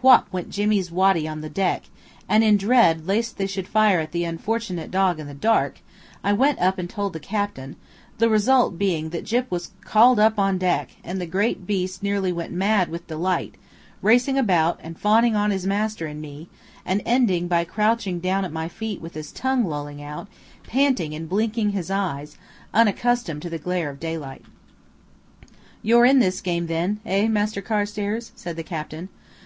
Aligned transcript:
whop 0.00 0.26
went 0.32 0.48
Jimmy's 0.48 0.90
waddy 0.90 1.28
on 1.28 1.42
the 1.42 1.50
deck; 1.50 1.82
and 2.26 2.42
in 2.42 2.56
dread 2.56 3.06
lest 3.06 3.36
they 3.36 3.46
should 3.46 3.68
fire 3.68 4.00
at 4.00 4.12
the 4.12 4.24
unfortunate 4.24 4.90
dog 4.90 5.20
in 5.20 5.26
the 5.26 5.34
dark, 5.34 5.80
I 6.22 6.32
went 6.32 6.58
up 6.58 6.78
and 6.78 6.88
told 6.88 7.12
the 7.12 7.20
captain, 7.20 7.76
the 8.16 8.30
result 8.30 8.78
being 8.78 9.10
that 9.10 9.26
Gyp 9.26 9.50
was 9.50 9.72
called 9.82 10.18
up 10.18 10.38
on 10.38 10.56
deck, 10.56 10.88
and 11.04 11.20
the 11.20 11.26
great 11.26 11.66
beast 11.66 12.02
nearly 12.02 12.32
went 12.32 12.50
mad 12.50 12.88
with 12.88 13.06
delight, 13.08 13.56
racing 14.00 14.38
about, 14.38 14.80
fawning 14.96 15.36
on 15.36 15.50
his 15.50 15.66
master 15.66 16.06
and 16.06 16.16
on 16.16 16.20
me, 16.22 16.48
and 16.86 17.02
ending 17.04 17.46
by 17.46 17.62
crouching 17.64 18.20
down 18.20 18.46
at 18.46 18.52
my 18.52 18.68
feet 18.68 19.02
with 19.02 19.12
his 19.12 19.30
tongue 19.30 19.64
lolling 19.66 20.02
out, 20.02 20.28
panting 20.66 21.12
and 21.14 21.28
blinking 21.28 21.72
his 21.72 21.90
eyes, 21.90 22.38
unaccustomed 22.72 23.42
to 23.42 23.50
the 23.50 23.58
glare 23.58 23.90
of 23.90 24.00
daylight. 24.00 24.46
"You're 25.82 26.06
in 26.06 26.20
this 26.20 26.40
game, 26.40 26.68
then, 26.68 27.00
eh, 27.04 27.28
Master 27.28 27.60
Carstairs?" 27.60 28.32
said 28.34 28.56
the 28.56 28.62
captain. 28.62 29.10